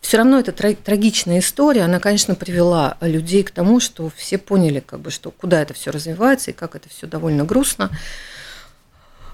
[0.00, 5.00] все равно эта трагичная история, она, конечно, привела людей к тому, что все поняли, как
[5.00, 7.90] бы, что куда это все развивается и как это все довольно грустно.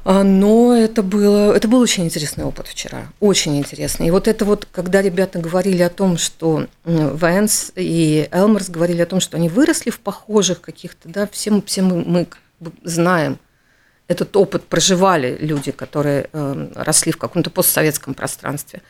[0.08, 4.06] А, но это, было, это был очень интересный опыт вчера, очень интересный.
[4.06, 9.06] И вот это вот, когда ребята говорили о том, что Вэнс и Элмерс говорили о
[9.06, 12.28] том, что они выросли в похожих каких-то, да, все, все мы, мы
[12.84, 13.40] знаем,
[14.06, 18.82] этот опыт проживали люди, которые э, росли в каком-то постсоветском пространстве.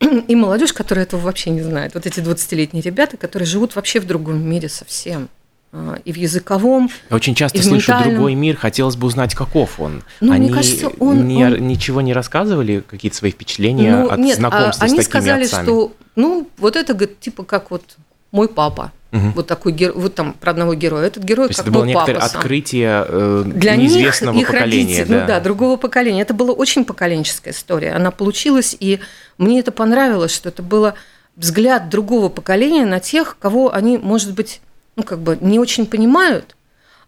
[0.00, 1.94] И молодежь, которая этого вообще не знает.
[1.94, 5.28] Вот эти 20-летние ребята, которые живут вообще в другом мире совсем.
[5.76, 6.88] А, и в языковом.
[7.10, 8.14] Очень часто и в слышу ментальном.
[8.14, 10.04] другой мир, хотелось бы узнать, каков он.
[10.20, 11.66] Ну, Они мне кажется, он, не, он...
[11.66, 15.44] ничего не рассказывали, какие-то свои впечатления ну, от нет, знакомства а, с они такими сказали,
[15.44, 15.64] отцами?
[15.64, 17.82] что, ну, вот это, говорит, типа как вот
[18.30, 18.92] мой папа.
[19.10, 19.32] Угу.
[19.34, 21.06] Вот такой герой, вот там про одного героя.
[21.06, 22.38] Этот герой То есть как это было некоторое папа сам.
[22.38, 24.98] открытие э, Для неизвестного них, их поколения.
[24.98, 26.22] родители, ну да, другого поколения.
[26.22, 27.92] Это была очень поколенческая история.
[27.94, 29.00] Она получилась, и
[29.38, 30.94] мне это понравилось, что это было
[31.34, 34.60] взгляд другого поколения на тех, кого они, может быть,
[34.96, 36.56] ну как бы не очень понимают,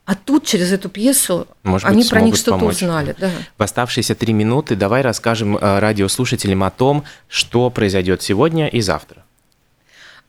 [0.05, 3.15] а тут через эту пьесу Может они быть, про них что-то узнали.
[3.19, 3.31] Да.
[3.59, 9.25] В оставшиеся три минуты давай расскажем э, радиослушателям о том, что произойдет сегодня и завтра.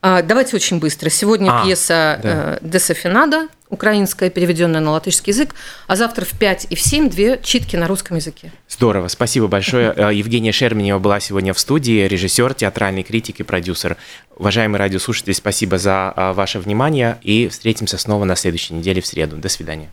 [0.00, 1.10] А, давайте очень быстро.
[1.10, 2.28] Сегодня А, пьеса да.
[2.54, 5.54] э, «Десафинада», украинская, переведенная на латышский язык,
[5.86, 8.52] а завтра в 5 и в 7 две читки на русском языке.
[8.68, 9.94] Здорово, спасибо большое.
[9.96, 13.96] Э, Евгения Шерменева была сегодня в студии, режиссер, театральный критик и продюсер.
[14.36, 19.36] Уважаемые радиослушатели, спасибо за э, ваше внимание и встретимся снова на следующей неделе в среду.
[19.36, 19.86] До свидания.